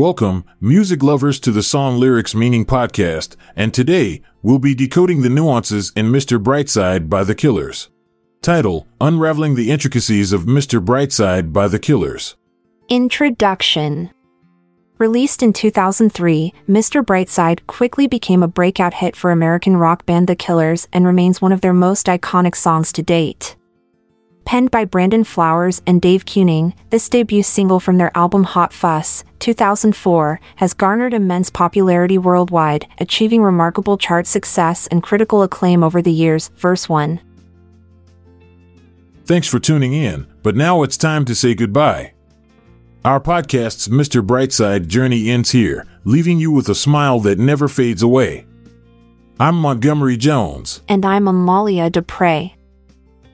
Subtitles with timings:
[0.00, 5.28] Welcome, music lovers, to the Song Lyrics Meaning podcast, and today we'll be decoding the
[5.28, 6.42] nuances in Mr.
[6.42, 7.90] Brightside by The Killers.
[8.40, 10.82] Title Unraveling the Intricacies of Mr.
[10.82, 12.34] Brightside by The Killers.
[12.88, 14.10] Introduction
[14.96, 17.04] Released in 2003, Mr.
[17.04, 21.52] Brightside quickly became a breakout hit for American rock band The Killers and remains one
[21.52, 23.56] of their most iconic songs to date.
[24.50, 29.22] Penned by Brandon Flowers and Dave Keuning, this debut single from their album Hot Fuss,
[29.38, 36.10] 2004, has garnered immense popularity worldwide, achieving remarkable chart success and critical acclaim over the
[36.10, 36.48] years.
[36.56, 37.20] Verse 1.
[39.24, 42.14] Thanks for tuning in, but now it's time to say goodbye.
[43.04, 44.20] Our podcast's Mr.
[44.20, 48.46] Brightside journey ends here, leaving you with a smile that never fades away.
[49.38, 50.82] I'm Montgomery Jones.
[50.88, 52.50] And I'm Amalia Dupre.